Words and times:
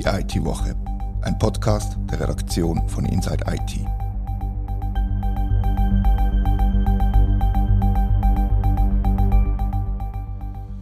Die 0.00 0.06
IT-Woche, 0.06 0.74
ein 1.20 1.38
Podcast 1.38 1.98
der 2.10 2.20
Redaktion 2.20 2.88
von 2.88 3.04
Inside 3.04 3.44
IT. 3.46 3.80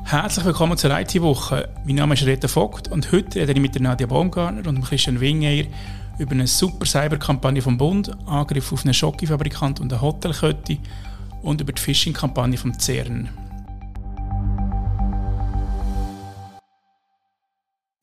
Herzlich 0.04 0.44
willkommen 0.44 0.78
zur 0.78 0.96
IT-Woche. 0.96 1.68
Mein 1.84 1.96
Name 1.96 2.14
ist 2.14 2.26
Rita 2.26 2.46
Vogt 2.46 2.86
und 2.92 3.10
heute 3.10 3.40
rede 3.40 3.54
ich 3.54 3.60
mit 3.60 3.80
Nadia 3.80 4.06
Baumgartner 4.06 4.68
und 4.68 4.82
Christian 4.82 5.18
Wingeyer 5.18 5.64
über 6.20 6.30
eine 6.30 6.46
super 6.46 6.86
Cyberkampagne 6.86 7.60
vom 7.60 7.76
Bund, 7.76 8.16
Angriff 8.24 8.72
auf 8.72 8.84
einen 8.84 8.94
Schokifabrikant 8.94 9.80
und 9.80 9.92
eine 9.92 10.00
Hotelkette 10.00 10.78
und 11.42 11.60
über 11.60 11.72
die 11.72 11.82
Phishing-Kampagne 11.82 12.56
vom 12.56 12.78
CERN. 12.78 13.47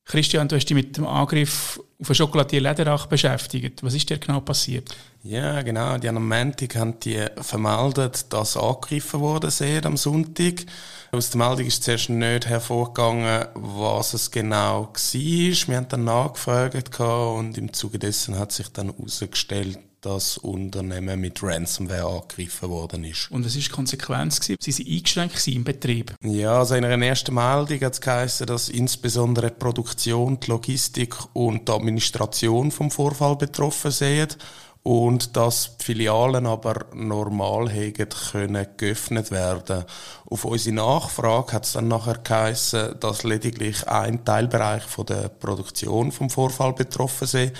Christian, 0.05 0.47
du 0.47 0.55
hast 0.55 0.65
dich 0.65 0.75
mit 0.75 0.97
dem 0.97 1.07
Angriff 1.07 1.79
auf 1.99 2.09
einen 2.09 2.15
Schokoladier 2.15 2.61
Lederach 2.61 3.07
beschäftigt. 3.07 3.81
Was 3.81 3.95
ist 3.95 4.07
dir 4.07 4.19
genau 4.19 4.39
passiert? 4.39 4.95
Ja, 5.23 5.63
genau. 5.63 5.97
Die 5.97 6.07
am 6.07 6.27
Montag 6.27 6.75
haben 6.75 6.99
die 6.99 7.25
vermeldet, 7.41 8.31
dass 8.31 8.55
angegriffen 8.55 9.19
worden 9.19 9.49
sind 9.49 9.85
am 9.85 9.97
Sonntag. 9.97 10.65
Aus 11.11 11.31
der 11.31 11.39
Meldung 11.39 11.65
ist 11.65 11.83
zuerst 11.83 12.09
nicht 12.09 12.45
hervorgegangen, 12.45 13.47
was 13.55 14.13
es 14.13 14.29
genau 14.29 14.83
war. 14.83 15.13
Wir 15.13 15.77
haben 15.77 15.89
dann 15.89 16.03
nachgefragt 16.03 16.99
und 16.99 17.57
im 17.57 17.73
Zuge 17.73 17.97
dessen 17.97 18.37
hat 18.37 18.51
sich 18.51 18.67
dann 18.67 18.93
herausgestellt, 18.93 19.79
das 20.05 20.37
Unternehmen 20.37 21.19
mit 21.19 21.41
Ransomware 21.41 22.05
angegriffen 22.05 22.69
worden 22.69 23.03
ist. 23.03 23.31
Und 23.31 23.43
was 23.43 23.55
war 23.55 23.61
die 23.61 23.69
Konsequenz? 23.69 24.39
Gewesen? 24.39 24.57
Sie 24.59 24.85
waren 24.85 24.93
eingeschränkt 24.93 25.47
im 25.47 25.63
Betrieb? 25.63 26.15
Ja, 26.21 26.59
also 26.59 26.75
in 26.75 26.85
einer 26.85 27.05
ersten 27.05 27.33
Meldung 27.33 27.81
hat 27.81 27.93
es 27.93 28.01
geheißen, 28.01 28.45
dass 28.45 28.69
insbesondere 28.69 29.49
die 29.49 29.55
Produktion, 29.57 30.39
die 30.39 30.51
Logistik 30.51 31.15
und 31.33 31.67
die 31.67 31.71
Administration 31.71 32.71
vom 32.71 32.91
Vorfall 32.91 33.35
betroffen 33.35 33.91
sind 33.91 34.37
und 34.83 35.35
dass 35.35 35.77
die 35.77 35.85
Filialen 35.85 36.45
aber 36.45 36.85
normal 36.93 37.67
hätten 37.69 38.07
können 38.31 38.67
geöffnet 38.77 39.31
werden. 39.31 39.83
Auf 40.29 40.45
unsere 40.45 40.75
Nachfrage 40.75 41.53
hat 41.53 41.65
es 41.65 41.73
dann 41.73 41.87
nachher 41.87 42.19
geheißen, 42.19 42.99
dass 42.99 43.23
lediglich 43.23 43.87
ein 43.87 44.23
Teilbereich 44.23 44.83
von 44.83 45.07
der 45.07 45.29
Produktion 45.29 46.11
vom 46.11 46.29
Vorfall 46.29 46.73
betroffen 46.73 47.25
sei 47.27 47.51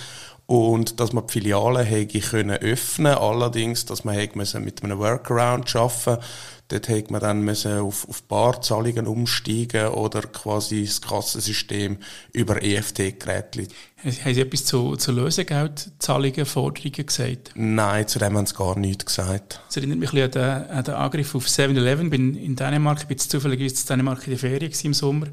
und 0.48 1.00
dass 1.00 1.14
man 1.14 1.26
die 1.28 1.34
Filialen 1.34 1.86
hätte 1.86 2.20
können 2.20 2.58
öffnen 2.58 3.16
allerdings, 3.16 3.86
dass 3.86 4.04
man 4.04 4.16
hätte 4.16 4.38
mit 4.38 4.84
einem 4.84 5.00
Workaround 5.00 5.76
arbeiten 5.76 6.24
Dort 6.68 6.88
hätte 6.88 7.12
man 7.12 7.22
dann 7.22 7.42
müssen 7.42 7.78
auf, 7.78 8.10
auf 8.10 8.24
Barzahlungen 8.24 9.06
umsteigen 9.06 9.90
oder 9.90 10.24
quasi 10.24 10.84
das 10.84 11.00
Kassensystem 11.00 11.98
über 12.34 12.64
EFT-Geräte. 12.64 13.68
Haben 14.04 14.34
Sie 14.34 14.42
etwas 14.42 14.66
zu, 14.66 14.96
zu 14.96 15.12
Lösegeldzahlungen, 15.12 16.46
Forderungen 16.48 17.06
gesagt? 17.06 17.52
Nein, 17.54 18.08
zu 18.08 18.18
dem 18.18 18.36
haben 18.36 18.48
Sie 18.48 18.56
gar 18.56 18.80
nichts 18.80 19.06
gesagt. 19.06 19.62
Das 19.68 19.78
erinnert 19.78 20.00
mich 20.00 20.12
ein 20.12 20.32
bisschen 20.32 20.44
an 20.44 20.66
den, 20.66 20.72
an 20.72 20.84
den 20.84 20.94
Angriff 20.96 21.36
auf 21.36 21.46
7-Eleven. 21.46 22.06
Ich 22.06 22.12
bin 22.12 22.36
in 22.36 22.56
Dänemark, 22.56 23.00
ich 23.02 23.08
bin 23.08 23.20
zufällig 23.20 23.60
in 23.60 23.88
Dänemark 23.88 24.24
in 24.26 24.32
der 24.32 24.40
Ferien 24.40 24.74
im 24.84 24.94
Sommer. 24.96 25.28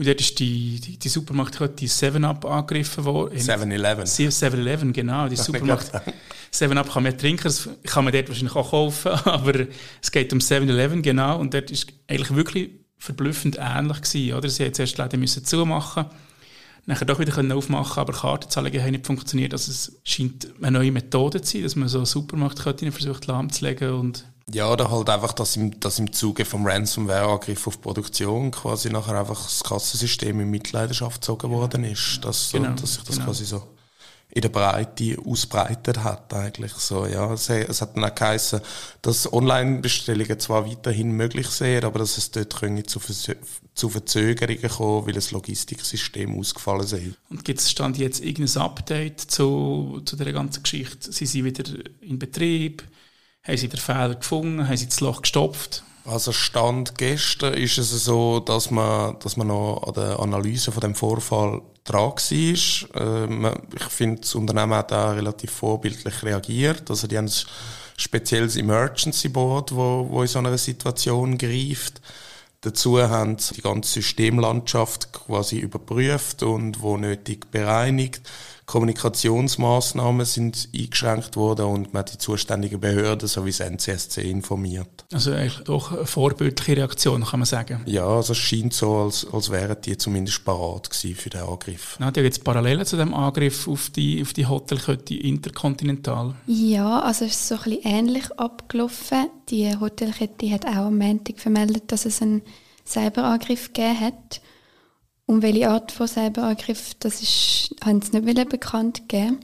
Und 0.00 0.06
dort 0.06 0.18
ist 0.18 0.38
die, 0.38 0.80
die, 0.80 0.98
die 0.98 1.08
Supermarktkette 1.10 1.84
7-Up 1.84 2.46
angegriffen 2.46 3.04
worden. 3.04 3.36
7-Eleven. 3.36 4.04
7-Eleven, 4.06 4.94
genau. 4.94 5.28
Die 5.28 5.36
Supermarkt 5.36 5.92
7-Up 6.54 6.90
kann 6.94 7.02
man 7.02 7.18
trinken, 7.18 7.42
das 7.42 7.68
kann 7.84 8.04
man 8.04 8.14
dort 8.14 8.30
wahrscheinlich 8.30 8.56
auch 8.56 8.70
kaufen, 8.70 9.08
aber 9.26 9.66
es 10.00 10.10
geht 10.10 10.32
um 10.32 10.38
7-Eleven, 10.38 11.02
genau. 11.02 11.38
Und 11.38 11.52
dort 11.52 11.70
ist 11.70 11.92
eigentlich 12.08 12.34
wirklich 12.34 12.70
verblüffend 12.96 13.58
ähnlich 13.60 14.00
gewesen, 14.00 14.32
oder? 14.38 14.48
Sie 14.48 14.64
haben 14.64 14.72
zuerst 14.72 14.96
leider 14.96 15.18
müssen 15.18 15.44
zumachen 15.44 16.06
nachher 16.86 17.04
doch 17.04 17.18
wieder 17.18 17.32
können 17.32 17.52
aufmachen 17.52 18.00
aber 18.00 18.14
Kartenzahlungen 18.14 18.82
haben 18.82 18.92
nicht 18.92 19.06
funktioniert. 19.06 19.52
Also 19.52 19.70
es 19.70 20.00
scheint 20.02 20.48
eine 20.62 20.78
neue 20.78 20.92
Methode 20.92 21.42
zu 21.42 21.52
sein, 21.52 21.62
dass 21.64 21.76
man 21.76 21.88
so 21.88 22.06
Supermarktketten 22.06 22.90
versucht 22.90 23.26
lahmzulegen 23.26 23.90
und 23.92 24.24
ja, 24.52 24.70
oder 24.70 24.90
halt 24.90 25.08
einfach, 25.08 25.32
dass 25.32 25.56
im, 25.56 25.78
dass 25.80 25.98
im 25.98 26.12
Zuge 26.12 26.44
vom 26.44 26.66
Ransomware-Angriff 26.66 27.66
auf 27.66 27.80
Produktion 27.80 28.50
quasi 28.50 28.90
nachher 28.90 29.18
einfach 29.18 29.42
das 29.42 29.62
Kassensystem 29.62 30.40
in 30.40 30.50
Mitleidenschaft 30.50 31.20
gezogen 31.20 31.50
worden 31.50 31.84
ist. 31.84 32.20
Dass, 32.22 32.50
so, 32.50 32.58
genau, 32.58 32.74
dass 32.74 32.94
sich 32.94 33.04
das 33.04 33.16
genau. 33.16 33.26
quasi 33.26 33.44
so 33.44 33.62
in 34.32 34.42
der 34.42 34.48
Breite 34.48 35.16
ausbreitet 35.24 36.04
hat 36.04 36.32
eigentlich 36.32 36.72
so, 36.72 37.06
ja. 37.06 37.32
Es, 37.32 37.48
es 37.48 37.82
hat 37.82 37.96
dann 37.96 38.04
auch 38.04 38.14
geheißen, 38.14 38.60
dass 39.02 39.32
Online-Bestellungen 39.32 40.38
zwar 40.38 40.66
weiterhin 40.66 41.12
möglich 41.12 41.48
sind, 41.48 41.84
aber 41.84 41.98
dass 41.98 42.16
es 42.16 42.30
dort 42.30 42.54
zu, 42.86 43.00
zu 43.74 43.88
Verzögerungen 43.88 44.68
kommen, 44.68 45.06
weil 45.06 45.14
das 45.14 45.32
Logistiksystem 45.32 46.38
ausgefallen 46.38 46.82
ist. 46.82 47.16
Und 47.28 47.44
gibt 47.44 47.58
es 47.58 47.70
stand 47.70 47.98
jetzt 47.98 48.22
irgendein 48.24 48.62
Update 48.62 49.20
zu, 49.20 50.00
zu 50.04 50.14
der 50.16 50.32
ganzen 50.32 50.62
Geschichte? 50.62 51.10
Sie 51.10 51.26
sind 51.26 51.44
wieder 51.44 51.64
in 52.00 52.18
Betrieb? 52.18 52.84
Haben 53.42 53.56
Sie 53.56 53.68
den 53.68 53.80
Fehler 53.80 54.14
gefunden? 54.14 54.68
Haben 54.68 54.76
Sie 54.76 54.88
das 54.88 55.00
Loch 55.00 55.22
gestopft? 55.22 55.82
Also 56.04 56.32
Stand 56.32 56.98
gestern 56.98 57.54
ist 57.54 57.78
es 57.78 57.90
so, 58.04 58.40
dass 58.40 58.70
man, 58.70 59.18
dass 59.20 59.36
man 59.36 59.48
noch 59.48 59.82
an 59.86 59.94
der 59.94 60.18
Analyse 60.20 60.72
von 60.72 60.80
dem 60.80 60.94
Vorfall 60.94 61.62
dran 61.84 62.12
war. 62.12 63.02
Ähm, 63.02 63.54
ich 63.74 63.84
finde, 63.84 64.20
das 64.20 64.34
Unternehmen 64.34 64.74
hat 64.74 64.92
auch 64.92 65.14
relativ 65.14 65.50
vorbildlich 65.52 66.22
reagiert. 66.22 66.90
Also 66.90 67.06
die 67.06 67.16
haben 67.16 67.26
ein 67.26 67.32
spezielles 67.96 68.56
Emergency 68.56 69.28
Board, 69.28 69.74
wo, 69.74 70.06
wo 70.10 70.22
in 70.22 70.28
so 70.28 70.38
einer 70.38 70.56
Situation 70.58 71.38
greift. 71.38 72.00
Dazu 72.62 73.00
haben 73.00 73.38
sie 73.38 73.54
die 73.54 73.62
ganze 73.62 73.94
Systemlandschaft 73.94 75.12
quasi 75.12 75.58
überprüft 75.58 76.42
und 76.42 76.82
wo 76.82 76.98
nötig 76.98 77.50
bereinigt. 77.50 78.20
Kommunikationsmaßnahmen 78.70 80.24
sind 80.24 80.68
eingeschränkt 80.72 81.34
worden 81.34 81.66
und 81.66 81.92
man 81.92 82.00
hat 82.02 82.12
die 82.12 82.18
zuständigen 82.18 82.78
Behörden 82.78 83.26
sowie 83.26 83.50
das 83.50 83.58
NCSC 83.58 84.30
informiert. 84.30 85.04
Also 85.12 85.32
eigentlich 85.32 85.64
doch 85.64 85.90
eine 85.90 86.06
vorbildliche 86.06 86.76
Reaktion, 86.76 87.24
kann 87.24 87.40
man 87.40 87.46
sagen. 87.46 87.80
Ja, 87.86 88.06
also 88.06 88.30
es 88.30 88.38
scheint 88.38 88.72
so, 88.72 88.94
als, 88.94 89.26
als 89.32 89.50
wären 89.50 89.76
die 89.84 89.98
zumindest 89.98 90.44
parat 90.44 90.88
gewesen 90.88 91.16
für 91.16 91.30
den 91.30 91.40
Angriff. 91.40 91.96
Na, 91.98 92.12
da 92.12 92.20
jetzt 92.20 92.44
Parallelen 92.44 92.86
zu 92.86 92.96
dem 92.96 93.12
Angriff 93.12 93.66
auf 93.66 93.90
die, 93.90 94.22
auf 94.22 94.34
die 94.34 94.46
Hotelkette 94.46 95.16
Intercontinental. 95.16 96.36
Ja, 96.46 97.00
also 97.00 97.24
es 97.24 97.32
ist 97.32 97.48
so 97.48 97.56
ein 97.56 97.62
bisschen 97.62 97.82
ähnlich 97.82 98.38
abgelaufen. 98.38 99.30
Die 99.48 99.76
Hotelkette 99.80 100.48
hat 100.52 100.64
auch 100.64 100.86
am 100.86 100.98
Montag 100.98 101.40
vermeldet, 101.40 101.90
dass 101.90 102.06
es 102.06 102.22
einen 102.22 102.42
Cyberangriff 102.86 103.72
gegeben 103.72 103.98
hat. 103.98 104.40
Um 105.30 105.42
welche 105.42 105.70
Art 105.70 105.92
von 105.92 106.08
Cyberangriff, 106.08 106.94
das 106.98 107.22
ist, 107.22 107.76
haben 107.84 108.02
sie 108.02 108.18
nicht 108.18 108.48
bekannt 108.48 109.08
gegeben. 109.08 109.38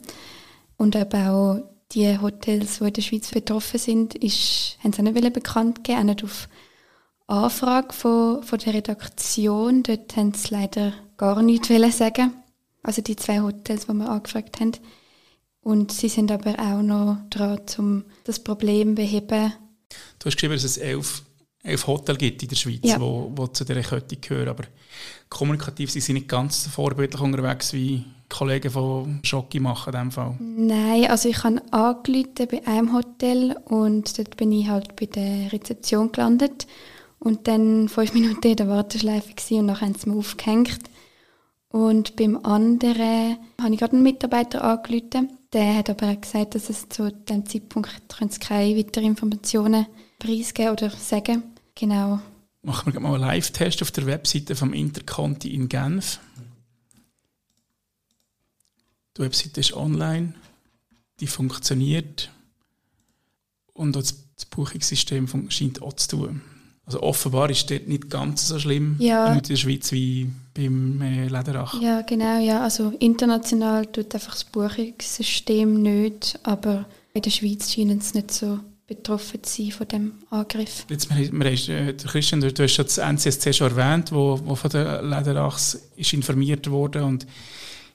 Und 0.77 0.97
aber 0.97 1.31
auch 1.31 1.63
die 1.93 2.19
Hotels, 2.19 2.79
die 2.79 2.85
in 2.89 2.93
der 2.93 3.03
Schweiz 3.03 3.31
betroffen 3.31 3.79
sind, 3.79 4.17
ist, 4.17 4.79
haben 4.83 4.93
sie 4.93 5.03
auch 5.03 5.05
nicht 5.05 5.33
bekannt 5.33 5.85
gegeben, 5.85 6.01
auch 6.01 6.05
nicht 6.07 6.25
auf 6.25 6.49
Anfrage 7.29 7.93
von, 7.93 8.43
von 8.43 8.59
der 8.59 8.75
Redaktion. 8.75 9.85
Dort 9.85 10.17
haben 10.17 10.35
sie 10.35 10.49
leider 10.53 10.93
gar 11.17 11.41
nichts 11.41 11.69
sagen 11.97 12.33
Also 12.83 13.01
die 13.01 13.15
zwei 13.15 13.41
Hotels, 13.41 13.87
die 13.87 13.93
wir 13.93 14.11
angefragt 14.11 14.59
haben. 14.59 14.73
Und 15.61 15.93
sie 15.93 16.09
sind 16.09 16.33
aber 16.33 16.59
auch 16.59 16.83
noch 16.83 17.19
dran, 17.31 17.61
um 17.79 18.05
das 18.25 18.41
Problem 18.41 18.89
zu 18.89 18.95
beheben. 18.97 19.53
Du 20.19 20.27
hast 20.27 20.35
geschrieben, 20.35 20.55
dass 20.55 20.65
es 20.65 20.79
elf 20.79 21.23
elf 21.67 21.87
Hotels 21.87 22.19
gibt 22.19 22.43
in 22.43 22.49
der 22.49 22.57
Schweiz, 22.57 22.81
ja. 22.83 23.01
wo, 23.01 23.33
wo 23.35 23.47
zu 23.49 23.65
dieser 23.65 23.83
Kette 23.83 24.17
gehören. 24.17 24.49
Aber 24.49 24.65
kommunikativ 25.29 25.91
sind 25.91 26.03
sie 26.03 26.13
nicht 26.13 26.29
ganz 26.29 26.67
vorbildlich 26.69 27.21
unterwegs, 27.21 27.73
wie 27.73 28.05
Kollegen 28.29 28.71
von 28.71 29.21
Schocki 29.23 29.61
machen 29.61 29.93
in 29.93 29.99
diesem 29.99 30.13
Fall. 30.13 30.37
Nein, 30.41 31.11
also 31.11 31.29
ich 31.29 31.43
habe 31.45 31.63
angerufen 31.71 32.49
bei 32.51 32.67
einem 32.67 32.93
Hotel 32.93 33.57
und 33.67 34.19
dort 34.19 34.37
bin 34.37 34.53
ich 34.53 34.69
halt 34.69 34.97
bei 34.97 35.07
der 35.07 35.53
Rezeption 35.53 36.13
gelandet 36.13 36.67
und 37.19 37.49
dann 37.49 37.89
fünf 37.89 38.15
Minuten 38.15 38.47
in 38.47 38.57
der 38.57 38.69
Warteschleife 38.69 39.33
und 39.55 39.69
dann 39.69 39.81
haben 39.81 39.95
sie 39.95 40.09
mir 40.09 40.17
aufgehängt. 40.17 40.81
Und 41.71 42.17
beim 42.17 42.39
anderen 42.45 43.37
habe 43.61 43.75
ich 43.75 43.79
gerade 43.79 43.95
einen 43.95 44.03
Mitarbeiter 44.03 44.65
angerufen. 44.65 45.31
Der 45.53 45.77
hat 45.77 45.91
aber 45.91 46.11
auch 46.11 46.21
gesagt, 46.21 46.55
dass 46.55 46.71
es 46.71 46.89
zu 46.89 47.13
diesem 47.13 47.45
Zeitpunkt 47.45 47.91
keine 48.41 48.77
weiteren 48.77 49.09
Informationen 49.09 49.87
preisgeben 50.19 50.73
oder 50.73 50.91
sagen 50.91 51.56
Genau. 51.77 52.21
Machen 52.63 52.93
wir 52.93 53.01
mal 53.01 53.15
einen 53.15 53.21
Live-Test 53.21 53.83
auf 53.83 53.93
der 53.93 54.07
Webseite 54.07 54.57
vom 54.57 54.73
Interconti 54.73 55.55
in 55.55 55.69
Genf. 55.69 56.19
Die 59.17 59.23
Webseite 59.23 59.61
ist 59.61 59.73
online, 59.73 60.35
die 61.21 61.29
funktioniert 61.29 62.31
und 63.73 63.95
das 63.95 64.15
Buchungssystem 64.51 65.29
scheint 65.51 65.81
auch 65.81 65.93
zu 65.93 66.09
tun. 66.09 66.43
Also 66.87 67.03
offenbar 67.03 67.51
ist 67.51 67.71
das 67.71 67.81
nicht 67.87 68.11
ganz 68.11 68.49
so 68.49 68.59
schlimm 68.59 68.97
ja. 68.99 69.33
in 69.33 69.43
der 69.43 69.57
Schweiz 69.57 69.91
wie 69.93 70.31
beim 70.55 71.01
äh, 71.03 71.27
Lederach. 71.27 71.81
Ja, 71.81 72.03
genau. 72.03 72.39
Ja. 72.39 72.63
Also 72.63 72.91
international 73.01 73.87
tut 73.87 74.15
einfach 74.15 74.33
das 74.33 74.45
Buchungssystem 74.45 75.83
nicht, 75.83 76.39
aber 76.45 76.87
in 77.13 77.23
der 77.23 77.31
Schweiz 77.31 77.73
scheint 77.73 78.03
es 78.03 78.15
nicht 78.15 78.31
so 78.31 78.61
betroffen 78.87 79.41
sein 79.45 79.73
von 79.73 79.89
dem 79.89 80.13
Angriff. 80.31 80.87
Jetzt, 80.89 81.11
wir, 81.11 81.33
wir 81.33 81.53
hast, 81.53 81.69
äh, 81.69 81.93
Christian, 81.95 82.41
du, 82.41 82.53
du 82.53 82.63
hast 82.63 82.77
das 82.77 82.99
NCSC 82.99 83.53
schon 83.53 83.77
erwähnt, 83.77 84.13
wo, 84.13 84.41
wo 84.45 84.55
von 84.55 84.71
der 84.71 85.03
Lederachs 85.03 85.91
ist 85.97 86.13
informiert 86.13 86.71
wurde 86.71 87.05
und 87.05 87.27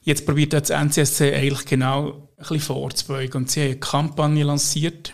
Jetzt 0.03 0.25
probiert 0.25 0.53
das 0.53 0.69
NCSC 0.71 1.33
eigentlich 1.33 1.65
genau 1.65 2.13
ein 2.13 2.21
bisschen 2.37 2.59
vorzubeugen. 2.59 3.43
Und 3.43 3.51
sie 3.51 3.61
haben 3.61 3.67
eine 3.67 3.79
Kampagne 3.79 4.43
lanciert 4.43 5.13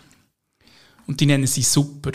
und 1.08 1.20
die 1.20 1.26
nennen 1.26 1.48
sie 1.48 1.62
Super. 1.62 2.12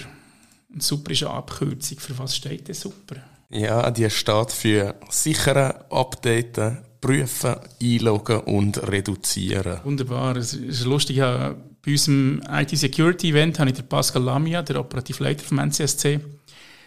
Und 0.72 0.82
Super 0.82 1.10
ist 1.10 1.22
eine 1.22 1.34
Abkürzung. 1.34 1.98
Für 1.98 2.18
was 2.18 2.36
steht 2.36 2.68
denn 2.68 2.74
Super? 2.74 3.16
Ja, 3.50 3.90
die 3.90 4.08
steht 4.08 4.52
für 4.52 4.94
sichern, 5.10 5.74
updaten, 5.90 6.78
prüfen, 7.02 7.56
einloggen 7.82 8.40
und 8.40 8.88
reduzieren. 8.88 9.80
Wunderbar. 9.84 10.36
Es 10.36 10.54
ist 10.54 10.84
lustig, 10.84 11.16
ja, 11.16 11.54
bei 11.84 11.92
unserem 11.92 12.42
IT-Security-Event 12.48 13.58
habe 13.58 13.70
ich 13.70 13.76
den 13.76 13.88
Pascal 13.88 14.22
Lamia, 14.22 14.62
der 14.62 14.80
Operativleiter 14.80 15.44
vom 15.44 15.58
NCSC, 15.58 16.20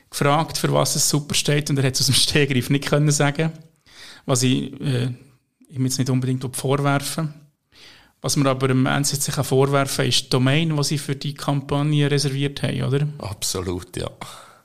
gefragt, 0.10 0.58
für 0.58 0.72
was 0.72 0.96
es 0.96 1.10
super 1.10 1.34
steht 1.34 1.70
und 1.70 1.78
er 1.78 1.86
hat 1.86 1.96
es 1.96 2.02
aus 2.02 2.06
dem 2.08 2.16
Stehgreif 2.16 2.70
nicht 2.70 2.86
können 2.86 3.12
sagen, 3.12 3.52
was 4.26 4.44
ich 4.44 4.80
äh, 4.82 5.10
ihm 5.70 5.86
jetzt 5.86 6.00
nicht 6.00 6.10
unbedingt 6.10 6.56
vorwerfen 6.56 7.34
Was 8.22 8.38
man 8.38 8.48
aber 8.48 8.70
dem 8.70 8.86
NCSC 8.86 9.32
kann 9.32 9.44
vorwerfen 9.44 9.98
kann, 9.98 10.08
ist 10.08 10.24
die 10.24 10.30
Domain, 10.30 10.76
die 10.76 10.84
sie 10.84 10.98
für 10.98 11.16
die 11.16 11.34
Kampagne 11.34 12.10
reserviert 12.10 12.64
haben, 12.64 12.84
oder? 12.84 13.08
Absolut, 13.20 13.98
ja 13.98 14.10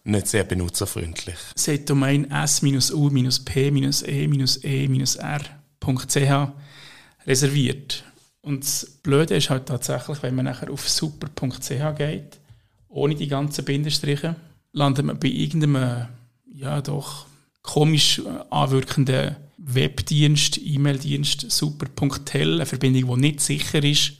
nicht 0.04 0.26
sehr 0.28 0.44
benutzerfreundlich. 0.44 1.36
Sie 1.54 1.74
hat 1.74 1.88
Domain 1.88 2.30
s-u-p-e-e-r.ch 2.30 3.26
reserviert. 7.26 8.04
Und 8.42 8.64
das 8.64 8.86
Blöde 9.02 9.36
ist 9.36 9.50
halt 9.50 9.66
tatsächlich, 9.66 10.22
wenn 10.22 10.34
man 10.34 10.46
nachher 10.46 10.70
auf 10.70 10.88
super.ch 10.88 11.96
geht, 11.96 12.38
ohne 12.88 13.14
die 13.14 13.28
ganzen 13.28 13.64
Bindestriche, 13.64 14.36
landet 14.72 15.04
man 15.04 15.18
bei 15.18 15.28
irgendeinem, 15.28 16.06
ja 16.52 16.80
doch, 16.80 17.26
komisch 17.62 18.22
anwirkenden 18.50 19.36
Webdienst, 19.58 20.58
E-Mail-Dienst, 20.58 21.50
super.tel, 21.50 22.54
eine 22.54 22.66
Verbindung, 22.66 23.14
die 23.16 23.20
nicht 23.20 23.40
sicher 23.40 23.84
ist. 23.84 24.12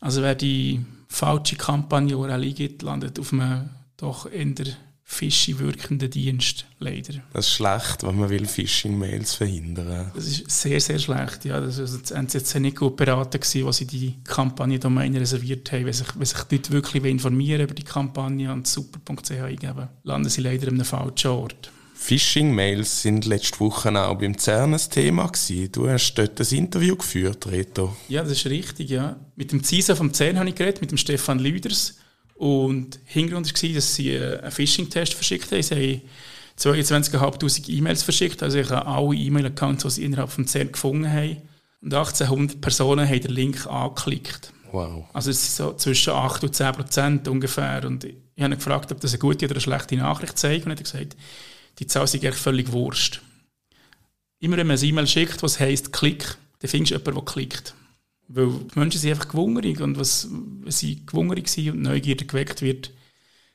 Also 0.00 0.22
wer 0.22 0.34
die 0.34 0.84
falsche 1.08 1.56
Kampagne 1.56 2.16
URL 2.16 2.42
eingibt, 2.42 2.82
landet 2.82 3.18
auf 3.20 3.32
einem 3.32 3.70
doch 3.96 4.28
der 4.28 4.66
fishy 5.06 5.58
wirkenden 5.58 6.10
Dienst, 6.10 6.66
leider. 6.78 7.14
Das 7.32 7.46
ist 7.46 7.52
schlecht, 7.52 8.02
wenn 8.02 8.18
man 8.18 8.30
will 8.30 8.46
Phishing-Mails 8.46 9.34
verhindern 9.34 10.10
Das 10.14 10.26
ist 10.26 10.50
sehr, 10.50 10.80
sehr 10.80 10.98
schlecht. 10.98 11.44
Ja, 11.44 11.60
das 11.60 11.78
also 11.78 11.98
das 11.98 12.10
NZZ 12.10 12.56
nicht 12.56 12.76
gut 12.78 12.96
beraten 12.96 13.38
gewesen, 13.38 13.66
was 13.66 13.76
sie 13.76 13.86
die 13.86 14.14
Kampagne-Domain 14.24 15.14
reserviert 15.16 15.70
haben. 15.72 15.84
Wenn 15.84 15.92
sich, 15.92 16.08
wenn 16.16 16.24
sich 16.24 16.42
die 16.44 16.56
Leute 16.56 16.72
wirklich 16.72 17.04
informieren 17.04 17.62
über 17.62 17.74
die 17.74 17.84
Kampagne 17.84 18.50
und 18.52 18.66
super.ch 18.66 19.30
eingeben, 19.30 19.88
landen 20.02 20.30
sie 20.30 20.40
leider 20.40 20.68
an 20.68 20.74
einem 20.74 20.84
falschen 20.84 21.30
Ort. 21.30 21.70
Phishing-Mails 21.94 23.02
sind 23.02 23.24
letzte 23.24 23.60
Woche 23.60 23.88
auch 23.98 24.18
beim 24.18 24.36
CERN 24.36 24.74
ein 24.74 24.80
Thema 24.90 25.26
gewesen. 25.26 25.70
Du 25.72 25.88
hast 25.88 26.14
dort 26.14 26.40
ein 26.40 26.58
Interview 26.58 26.96
geführt, 26.96 27.46
Reto. 27.46 27.96
Ja, 28.08 28.22
das 28.22 28.32
ist 28.32 28.46
richtig, 28.46 28.90
ja. 28.90 29.16
Mit 29.36 29.52
dem 29.52 29.62
CISA 29.62 29.94
vom 29.94 30.12
CERN 30.12 30.38
habe 30.38 30.48
ich 30.48 30.54
geredet, 30.54 30.80
mit 30.80 30.90
dem 30.90 30.98
Stefan 30.98 31.38
Lüders. 31.38 31.98
Und 32.34 32.98
Hintergrund 33.04 33.62
war, 33.62 33.70
dass 33.70 33.94
sie 33.94 34.18
einen 34.18 34.50
Phishing-Test 34.50 35.14
verschickt 35.14 35.50
haben. 35.52 35.62
Sie 35.62 36.02
haben 36.68 36.80
22.500 36.80 37.68
E-Mails 37.70 38.02
verschickt, 38.02 38.42
also 38.42 38.58
ich 38.58 38.70
habe 38.70 38.86
alle 38.86 39.16
E-Mail-Accounts, 39.16 39.84
die 39.84 39.90
sie 39.90 40.04
innerhalb 40.04 40.30
von 40.30 40.46
CERN 40.46 40.72
gefunden 40.72 41.10
haben. 41.10 41.42
Und 41.80 41.92
1800 41.92 42.60
Personen 42.60 43.08
haben 43.08 43.20
den 43.20 43.30
Link 43.30 43.66
angeklickt. 43.66 44.52
Wow. 44.72 45.04
Also 45.12 45.30
es 45.30 45.42
ist 45.42 45.56
so 45.56 45.74
zwischen 45.74 46.12
8 46.12 46.42
und 46.44 46.54
10 46.54 46.72
Prozent 46.72 47.28
ungefähr. 47.28 47.84
Und 47.84 48.04
ich 48.04 48.14
habe 48.38 48.52
ihn 48.52 48.58
gefragt, 48.58 48.90
ob 48.90 49.00
das 49.00 49.12
eine 49.12 49.20
gute 49.20 49.44
oder 49.44 49.54
eine 49.54 49.60
schlechte 49.60 49.96
Nachricht 49.96 50.38
zeigt. 50.38 50.64
Und 50.64 50.72
er 50.72 50.76
hat 50.76 50.84
gesagt, 50.84 51.16
die 51.78 51.86
Zahl 51.86 52.04
ist 52.04 52.14
eigentlich 52.14 52.34
völlig 52.34 52.72
wurscht. 52.72 53.20
Immer 54.40 54.56
wenn 54.56 54.66
man 54.66 54.76
ein 54.76 54.84
E-Mail 54.84 55.06
schickt, 55.06 55.42
was 55.42 55.60
heisst 55.60 55.92
Klick, 55.92 56.36
dann 56.58 56.68
findest 56.68 56.90
du 56.90 56.96
jemanden, 56.96 57.24
der 57.24 57.32
klickt. 57.32 57.74
Weil 58.28 58.48
die 58.48 58.78
Menschen 58.78 59.00
sind 59.00 59.10
einfach 59.10 59.28
gewungerig 59.28 59.80
und 59.80 59.98
was, 59.98 60.28
wenn 60.30 60.70
sie 60.70 61.04
gewungerig 61.04 61.48
sind 61.48 61.70
und 61.70 61.82
Neugierde 61.82 62.24
geweckt 62.24 62.62
wird, 62.62 62.90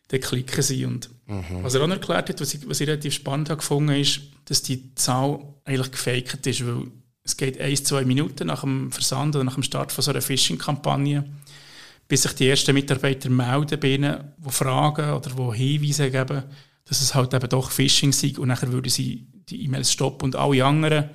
dann 0.09 0.21
klicken 0.21 0.61
sie. 0.61 0.85
Und 0.85 1.09
mhm. 1.27 1.63
was 1.63 1.73
er 1.73 1.81
auch 1.81 1.89
erklärt 1.89 2.29
hat, 2.29 2.41
was 2.41 2.53
ich, 2.53 2.67
was 2.67 2.79
ich 2.79 2.87
relativ 2.87 3.13
spannend 3.13 3.49
habe 3.49 3.59
gefunden 3.59 3.93
ist, 3.95 4.21
dass 4.45 4.61
die 4.61 4.93
Zahl 4.95 5.39
eigentlich 5.65 5.91
gefaked 5.91 6.45
ist, 6.45 6.65
weil 6.65 6.87
es 7.23 7.37
geht 7.37 7.59
ein, 7.61 7.75
zwei 7.75 8.05
Minuten 8.05 8.47
nach 8.47 8.61
dem 8.61 8.91
Versand 8.91 9.35
oder 9.35 9.43
nach 9.43 9.53
dem 9.53 9.63
Start 9.63 9.91
von 9.91 10.03
so 10.03 10.11
einer 10.11 10.21
Phishing-Kampagne, 10.21 11.25
bis 12.07 12.23
sich 12.23 12.33
die 12.33 12.47
ersten 12.47 12.73
Mitarbeiter 12.73 13.29
melden 13.29 13.79
bei 13.79 13.95
ihnen, 13.95 14.33
die 14.37 14.49
fragen 14.49 15.11
oder 15.11 15.29
die 15.29 15.57
Hinweise 15.57 16.09
geben, 16.09 16.43
dass 16.85 17.01
es 17.01 17.13
halt 17.13 17.33
eben 17.35 17.49
doch 17.49 17.69
Phishing 17.69 18.11
sei 18.11 18.33
und 18.37 18.47
nachher 18.47 18.71
würden 18.71 18.89
sie 18.89 19.27
die 19.49 19.63
E-Mails 19.63 19.91
stoppen 19.91 20.25
und 20.25 20.35
alle 20.35 20.65
anderen 20.65 21.09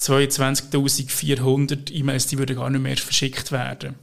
22.400 0.00 1.92
E-Mails, 1.92 2.26
die 2.26 2.38
würden 2.38 2.56
gar 2.56 2.70
nicht 2.70 2.82
mehr 2.82 2.96
verschickt 2.96 3.52
werden. 3.52 3.94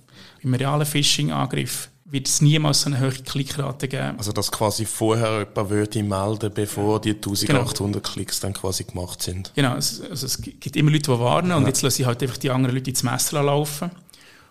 Im 0.41 0.53
realen 0.53 0.85
Phishing-Angriff 0.85 1.89
wird 2.11 2.27
es 2.27 2.41
niemals 2.41 2.81
so 2.81 2.87
eine 2.87 2.99
hohe 2.99 3.11
Klickrate 3.11 3.87
geben. 3.87 4.17
Also 4.17 4.33
dass 4.33 4.51
quasi 4.51 4.85
vorher 4.85 5.39
jemand 5.39 5.69
würde 5.69 6.03
melden, 6.03 6.51
bevor 6.53 6.99
die 6.99 7.11
1800 7.11 8.03
genau. 8.03 8.13
Klicks 8.13 8.39
dann 8.41 8.53
quasi 8.53 8.83
gemacht 8.83 9.21
sind. 9.21 9.51
Genau, 9.55 9.73
also, 9.73 10.03
es 10.11 10.41
gibt 10.41 10.75
immer 10.75 10.91
Leute, 10.91 11.11
die 11.11 11.19
warnen 11.19 11.51
ja. 11.51 11.57
und 11.57 11.67
jetzt 11.67 11.81
lasse 11.81 12.01
ich 12.01 12.07
halt 12.07 12.21
einfach 12.21 12.37
die 12.37 12.49
anderen 12.49 12.75
Leute 12.75 12.89
ins 12.89 13.03
Messer 13.03 13.41
laufen. 13.41 13.91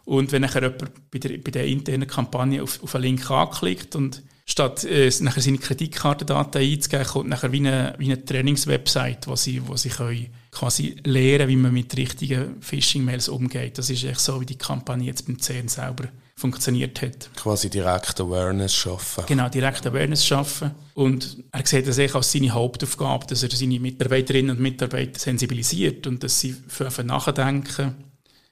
Und 0.06 0.32
wenn 0.32 0.42
nachher 0.42 0.62
jemand 0.62 1.10
bei 1.10 1.18
der, 1.18 1.36
bei 1.38 1.50
der 1.50 1.66
internen 1.66 2.06
Kampagne 2.06 2.62
auf, 2.62 2.82
auf 2.82 2.94
einen 2.94 3.04
Link 3.04 3.30
anklickt 3.30 3.94
und 3.94 4.22
statt 4.46 4.84
äh, 4.84 5.10
nachher 5.20 5.42
seine 5.42 5.58
Kreditkartendaten 5.58 6.62
einzugeben, 6.62 7.06
kommt 7.06 7.28
nachher 7.28 7.52
wie 7.52 7.58
eine, 7.58 7.94
wie 7.98 8.06
eine 8.06 8.24
Trainingswebsite, 8.24 9.26
wo 9.26 9.36
sie, 9.36 9.68
wo 9.68 9.76
sie 9.76 9.90
können 9.90 10.28
quasi 10.50 10.96
lernen, 11.04 11.48
wie 11.48 11.56
man 11.56 11.72
mit 11.72 11.96
richtigen 11.96 12.60
Phishing-Mails 12.60 13.28
umgeht. 13.28 13.78
Das 13.78 13.90
ist 13.90 14.04
echt 14.04 14.20
so, 14.20 14.40
wie 14.40 14.46
die 14.46 14.58
Kampagne 14.58 15.06
jetzt 15.06 15.26
beim 15.26 15.38
CN 15.38 15.68
selber 15.68 16.08
funktioniert 16.34 17.02
hat. 17.02 17.30
Quasi 17.36 17.68
direkt 17.68 18.20
Awareness 18.20 18.74
schaffen. 18.74 19.24
Genau, 19.26 19.48
direkt 19.48 19.86
Awareness 19.86 20.24
schaffen. 20.24 20.72
Und 20.94 21.36
er 21.52 21.66
sieht 21.66 21.86
das 21.86 21.98
echt 21.98 22.14
als 22.14 22.32
seine 22.32 22.50
Hauptaufgabe, 22.50 23.26
dass 23.26 23.42
er 23.42 23.50
seine 23.50 23.78
Mitarbeiterinnen 23.78 24.56
und 24.56 24.60
Mitarbeiter 24.60 25.18
sensibilisiert 25.18 26.06
und 26.06 26.22
dass 26.24 26.40
sie 26.40 26.56
für 26.66 27.04
nachdenken, 27.04 27.94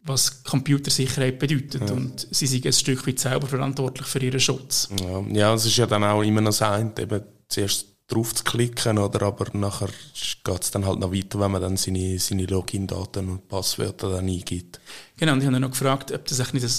was 0.02 0.42
Computersicherheit 0.44 1.38
bedeutet. 1.38 1.88
Ja. 1.88 1.94
Und 1.94 2.28
sie 2.30 2.46
sind 2.46 2.66
ein 2.66 2.72
Stück 2.72 3.06
weit 3.06 3.18
selber 3.18 3.46
verantwortlich 3.46 4.06
für 4.06 4.20
ihren 4.20 4.40
Schutz. 4.40 4.88
Ja, 5.00 5.20
ja 5.32 5.54
es 5.54 5.66
ist 5.66 5.76
ja 5.76 5.86
dann 5.86 6.04
auch 6.04 6.22
immer 6.22 6.40
noch 6.40 6.52
sein, 6.52 6.92
eben 6.98 7.22
zuerst 7.48 7.86
drauf 8.06 8.34
zu 8.34 8.44
klicken, 8.44 8.98
oder? 8.98 9.22
aber 9.22 9.46
nachher 9.52 9.90
geht 10.44 10.62
es 10.62 10.70
dann 10.70 10.86
halt 10.86 10.98
noch 10.98 11.12
weiter, 11.12 11.40
wenn 11.40 11.50
man 11.50 11.62
dann 11.62 11.76
seine, 11.76 12.18
seine 12.18 12.46
Login-Daten 12.46 13.28
und 13.28 13.48
Passwörter 13.48 14.10
dann 14.10 14.28
eingibt. 14.28 14.80
Genau, 15.16 15.32
und 15.32 15.40
ich 15.40 15.46
habe 15.46 15.60
noch 15.60 15.70
gefragt, 15.70 16.12
ob 16.12 16.24
das 16.26 16.52
nicht 16.52 16.64
ein, 16.64 16.70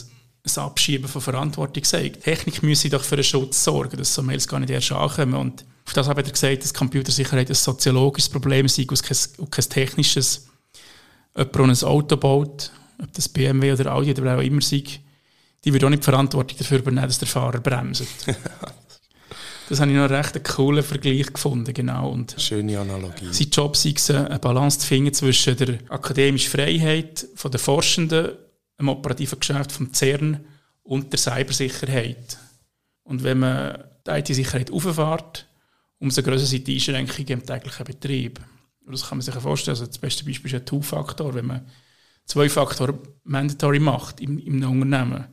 ein 0.46 0.63
Abschieben 0.63 1.08
von 1.08 1.22
Verantwortung 1.22 1.84
sagt. 1.84 2.24
Technik 2.24 2.63
müsse 2.63 2.89
doch 2.89 3.04
für 3.04 3.16
einen 3.16 3.24
Schutz 3.24 3.63
sorgen, 3.63 3.98
dass 3.98 4.13
so 4.13 4.22
Mails 4.22 4.48
gar 4.48 4.60
nicht 4.60 4.70
erst 4.70 4.92
ankommen. 4.92 5.36
Und 5.36 5.66
auf 5.86 5.94
das 5.94 6.08
habe 6.08 6.22
ich 6.22 6.32
gesagt, 6.32 6.63
dass 6.63 6.74
Computersicherheit 6.74 7.50
ein 7.50 7.56
soziologisches 7.56 8.30
Problem 8.30 8.68
sei 8.68 8.86
und 8.88 9.04
kein, 9.04 9.18
und 9.38 9.51
kein 9.51 9.70
technisches. 9.70 10.48
Jemand, 11.36 11.56
der 11.56 11.63
ein 11.63 11.84
Auto 11.84 12.18
baut, 12.18 12.72
ob 13.01 13.13
das 13.13 13.30
BMW 13.30 13.74
oder 13.74 13.94
Audi 13.94 14.12
oder 14.12 14.24
wer 14.24 14.38
auch 14.38 14.42
immer 14.44 14.62
sei, 14.62 14.84
die 15.63 15.74
würde 15.74 15.86
auch 15.86 15.89
nicht 15.89 16.04
die 16.04 16.06
Verantwortung 16.06 16.58
dafür 16.58 16.80
übernehmen, 16.80 17.08
dass 17.08 17.20
der 17.20 17.28
Fahrer 17.28 17.60
bremst. 17.60 18.04
Das 19.70 19.80
habe 19.80 19.92
ich 19.92 19.98
noch 19.98 20.06
einen 20.06 20.16
recht 20.16 20.44
coolen 20.46 20.84
Vergleich 20.84 21.32
gefunden, 21.32 21.72
genau. 21.76 22.10
Und 22.10 22.36
Schöne 22.40 22.80
Analogie. 22.80 23.32
Sein 23.32 23.50
Job 23.52 23.78
sei 23.78 23.94
es, 23.96 24.10
eine 24.10 24.40
Balance 24.40 24.80
zu 24.80 24.88
finden 24.88 25.14
zwischen 25.14 25.56
der 25.58 25.78
akademischen 25.90 26.50
Freiheit 26.50 27.28
von 27.36 27.52
der 27.52 27.60
Forschenden, 27.60 28.32
dem 28.80 28.90
operativen 28.90 29.40
Geschäft 29.40 29.72
vom 29.72 29.94
CERN 29.94 30.44
und 30.82 31.14
der 31.14 31.20
Cybersicherheit. 31.20 32.40
Und 33.04 33.24
wenn 33.24 33.38
man 33.38 33.84
die 34.08 34.12
IT-Sicherheit 34.12 34.72
auffährt, 34.72 35.46
umso 36.00 36.24
größer 36.24 36.48
sind 36.48 36.66
die 36.66 36.74
Einschränkungen 36.74 37.28
im 37.28 37.46
täglichen 37.46 37.86
Betrieb. 37.86 38.40
Und 38.88 38.94
das 38.94 39.08
kann 39.08 39.20
man 39.20 39.22
sich 39.22 39.36
vorstellen. 39.36 39.78
Also 39.78 39.86
das 39.86 40.00
beste 40.00 40.26
Beispiel 40.26 40.52
ist 40.52 40.60
ein 40.60 40.66
Two-Faktor. 40.66 41.36
Wenn 41.36 41.46
man 41.46 41.68
zwei 42.26 42.50
Faktoren 42.50 42.98
mandatory 43.24 43.80
macht 43.80 44.20
im, 44.20 44.40
im 44.40 44.64
Unternehmen, 44.64 45.28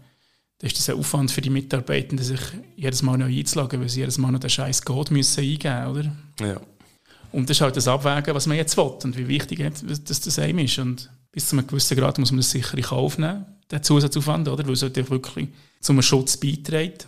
dann 0.59 0.71
ist 0.71 0.79
das 0.79 0.89
ein 0.89 0.99
Aufwand 0.99 1.31
für 1.31 1.43
die 1.43 1.51
Mitarbeitenden, 1.51 2.25
sich 2.25 2.41
jedes 2.77 3.03
Mal 3.03 3.19
neu 3.19 3.27
einzuloggen, 3.27 3.81
weil 3.81 3.89
sie 3.89 4.01
jedes 4.01 4.19
Mal 4.19 4.33
noch 4.33 4.41
den 4.41 4.51
scheiß 4.51 4.83
Code 4.83 5.13
müssen 5.13 5.41
eingeben 5.41 5.93
müssen, 5.93 6.13
oder? 6.39 6.47
Ja. 6.47 6.61
Und 7.33 7.51
das 7.51 7.59
ist 7.59 7.61
halt 7.61 7.77
das 7.77 7.89
Abwägen, 7.89 8.35
was 8.35 8.47
man 8.47 8.57
jetzt 8.57 8.77
will 8.79 8.93
und 9.05 9.17
wie 9.19 9.29
wichtig 9.29 9.59
das, 9.61 10.21
das 10.21 10.39
einem 10.39 10.61
ist. 10.61 10.79
Und 10.79 11.11
bis 11.33 11.49
zu 11.49 11.57
einem 11.57 11.67
gewissen 11.67 11.97
Grad 11.97 12.19
muss 12.19 12.31
man 12.31 12.39
das 12.39 12.51
sicher 12.51 12.79
in 12.79 12.85
Kauf 12.85 13.19
nehmen, 13.19 13.45
den 13.71 13.83
Zusatzaufwand, 13.83 14.49
oder? 14.49 14.65
weil 14.65 14.73
es 14.73 14.83
halt 14.83 15.11
wirklich 15.11 15.49
zum 15.81 16.01
Schutz 16.01 16.39
beiträgt. 16.39 17.07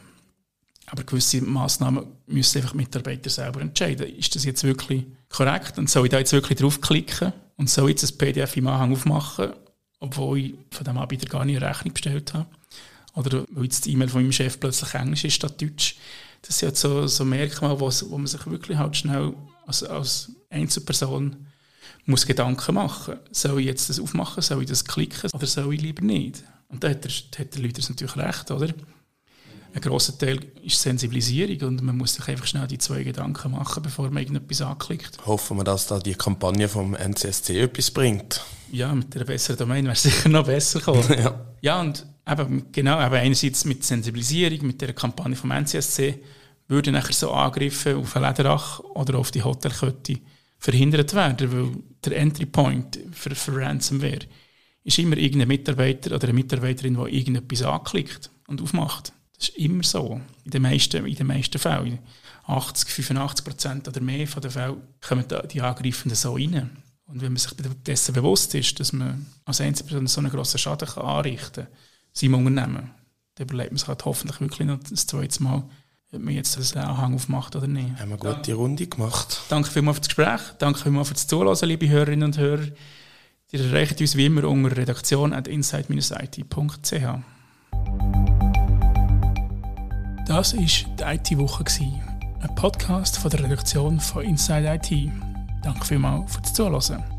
Aber 0.87 1.05
gewisse 1.05 1.41
Massnahmen 1.43 2.07
müssen 2.27 2.59
einfach 2.59 2.75
Mitarbeiter 2.75 3.31
selber 3.31 3.61
entscheiden. 3.63 4.15
Ist 4.17 4.35
das 4.35 4.45
jetzt 4.45 4.65
wirklich 4.65 5.05
korrekt? 5.31 5.79
Und 5.79 5.89
soll 5.89 6.07
ich 6.07 6.11
da 6.11 6.19
jetzt 6.19 6.33
wirklich 6.33 6.59
draufklicken 6.59 7.33
und 7.57 7.71
soll 7.71 7.91
ich 7.91 8.01
jetzt 8.01 8.13
ein 8.13 8.19
PDF 8.19 8.57
im 8.57 8.67
Anhang 8.67 8.93
aufmachen, 8.93 9.53
obwohl 10.01 10.39
ich 10.39 10.55
von 10.71 10.85
dem 10.85 10.99
Anbieter 10.99 11.29
gar 11.29 11.45
nicht 11.45 11.63
eine 11.63 11.69
Rechnung 11.71 11.95
bestellt 11.95 12.35
habe? 12.35 12.47
Oder 13.19 13.45
weil 13.51 13.65
jetzt 13.65 13.85
die 13.85 13.93
E-Mail 13.93 14.09
von 14.09 14.23
meinem 14.23 14.33
Chef 14.33 14.61
plötzlich 14.61 14.95
Englisch 14.95 15.25
ist 15.25 15.35
statt 15.35 15.61
Deutsch. 15.61 15.97
Das 16.43 16.57
sind 16.57 16.69
halt 16.69 16.77
so, 16.77 17.09
so 17.09 17.25
Merkmale, 17.25 17.81
wo, 17.81 17.91
wo 17.91 18.17
man 18.17 18.29
sich 18.29 18.47
wirklich 18.47 18.79
halt 18.79 18.97
schnell 18.97 19.35
als, 19.67 19.83
als 19.83 20.31
Einzelperson 20.51 21.49
muss 22.07 22.27
Gedanken 22.27 22.77
machen. 22.77 23.17
Soll 23.33 23.59
ich 23.59 23.67
jetzt 23.67 23.89
das 23.89 23.99
aufmachen, 23.99 24.41
soll 24.41 24.63
ich 24.63 24.69
das 24.69 24.85
klicken 24.85 25.31
oder 25.33 25.47
soll 25.49 25.75
ich 25.75 25.83
lieber 25.83 26.03
nicht? 26.03 26.45
Und 26.69 26.85
da 26.85 26.91
hat 26.91 27.05
der, 27.05 27.11
hat 27.11 27.55
der 27.55 27.63
Leute 27.63 27.81
natürlich 27.81 28.17
recht, 28.17 28.51
oder? 28.53 28.69
Ein 29.75 29.81
grosser 29.81 30.17
Teil 30.17 30.39
ist 30.63 30.81
Sensibilisierung 30.81 31.69
und 31.69 31.83
man 31.83 31.97
muss 31.97 32.15
sich 32.15 32.29
einfach 32.29 32.47
schnell 32.47 32.69
die 32.69 32.79
zwei 32.79 33.03
Gedanken 33.03 33.51
machen, 33.51 33.83
bevor 33.83 34.11
man 34.11 34.23
irgendetwas 34.23 34.63
anklickt. 34.63 35.19
Hoffen 35.27 35.57
wir, 35.57 35.65
dass 35.65 35.89
da 35.89 35.99
die 35.99 36.15
Kampagne 36.15 36.69
vom 36.69 36.95
NCSC 36.95 37.61
etwas 37.61 37.91
bringt. 37.91 38.43
Ja, 38.73 38.95
mit 38.95 39.15
einer 39.15 39.25
besseren 39.25 39.59
Domain 39.59 39.85
wäre 39.85 39.95
es 39.95 40.03
sicher 40.05 40.29
noch 40.29 40.47
besser 40.47 40.79
gekommen. 40.79 41.05
ja. 41.19 41.47
ja, 41.61 41.81
und 41.81 42.07
eben, 42.29 42.73
genau, 42.73 43.05
eben 43.05 43.15
einerseits 43.15 43.65
mit 43.65 43.85
Sensibilisierung, 43.85 44.67
mit 44.67 44.81
der 44.81 44.93
Kampagne 44.93 45.37
vom 45.37 45.51
NCSC, 45.51 46.19
würden 46.69 46.93
nachher 46.93 47.15
so 47.15 47.33
Angriffe 47.33 47.97
auf 47.97 48.15
ein 48.15 48.23
Lederach 48.23 48.81
oder 48.81 49.19
auf 49.19 49.31
die 49.31 49.43
Hotelkette 49.43 50.21
verhindert 50.59 51.15
werden, 51.15 51.53
weil 51.53 51.83
der 52.05 52.19
Entry 52.19 52.47
Point 52.47 52.99
für, 53.13 53.35
für 53.35 53.57
Ransomware 53.57 54.27
ist 54.85 54.99
immer 54.99 55.17
irgendein 55.17 55.49
Mitarbeiter 55.49 56.15
oder 56.15 56.25
eine 56.25 56.35
Mitarbeiterin, 56.35 56.95
die 56.95 57.19
irgendetwas 57.19 57.63
anklickt 57.63 58.31
und 58.47 58.63
aufmacht. 58.63 59.13
Das 59.37 59.51
ist 59.51 59.59
immer 59.59 59.83
so. 59.83 60.21
In 60.45 60.51
den 60.51 60.63
meisten, 60.63 61.07
in 61.07 61.15
den 61.15 61.27
meisten 61.27 61.59
Fällen. 61.59 61.99
80, 62.47 62.89
85 62.89 63.45
Prozent 63.45 63.89
oder 63.89 64.01
mehr 64.01 64.27
von 64.27 64.43
den 64.43 64.51
Fällen 64.51 64.81
kommen 65.07 65.25
die 65.53 65.61
Angreifenden 65.61 66.17
so 66.17 66.35
rein. 66.35 66.71
Und 67.09 67.23
wenn 67.23 67.33
man 67.33 67.39
sich 67.39 67.53
dessen 67.87 68.15
bewusst 68.15 68.55
ist, 68.55 68.79
dass 68.79 68.93
man 68.93 69.27
als 69.47 69.63
Einzelperson 69.63 70.07
so 70.07 70.21
einen 70.21 70.31
grossen 70.31 70.59
Schaden 70.59 70.87
kann 70.87 71.05
anrichten 71.05 71.65
kann, 71.65 71.75
seinem 72.13 72.35
Unternehmen, 72.35 72.91
dann 73.35 73.47
überlegt 73.47 73.73
man 73.73 73.79
sich 73.79 73.89
halt 73.89 74.05
hoffentlich 74.05 74.41
wirklich 74.41 74.69
noch 74.69 74.79
das 74.79 75.07
zweite 75.07 75.43
Mal, 75.43 75.65
ob 76.13 76.21
man 76.21 76.35
jetzt 76.35 76.77
einen 76.77 76.85
Anhang 76.85 77.15
aufmacht 77.15 77.57
oder 77.57 77.67
nicht. 77.67 77.99
Haben 77.99 78.11
wir 78.11 78.23
eine 78.23 78.35
gute 78.35 78.55
Runde 78.55 78.87
gemacht. 78.87 79.41
Danke 79.49 79.71
vielmals 79.71 79.97
für 79.97 80.01
das 80.03 80.09
Gespräch, 80.09 80.41
danke 80.59 80.81
vielmals 80.81 81.09
für 81.09 81.15
das 81.15 81.27
Zuhören, 81.27 81.69
liebe 81.69 81.89
Hörerinnen 81.89 82.25
und 82.25 82.37
Hörer. 82.37 82.67
Ihr 83.53 83.65
erreicht 83.65 83.99
uns 84.03 84.15
wie 84.15 84.27
immer 84.27 84.45
unter 84.45 84.77
redaktion 84.77 85.33
at 85.33 85.49
insight-it.ch. 85.49 86.93
Das 90.27 90.55
war 90.55 90.63
die 90.63 91.33
IT-Woche, 91.33 91.65
ein 92.41 92.55
Podcast 92.55 93.17
von 93.17 93.31
der 93.31 93.45
Redaktion 93.45 93.99
von 93.99 94.23
Inside 94.25 94.75
IT. 94.75 95.28
Danke 95.63 95.85
vielmals 95.85 96.37
fürs 96.37 96.53
Zuhören. 96.53 97.18